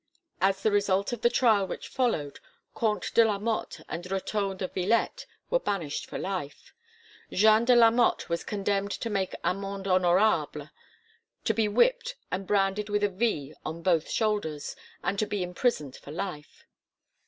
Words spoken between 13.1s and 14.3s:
V on both